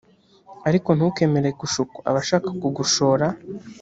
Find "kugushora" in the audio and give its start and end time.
2.61-3.27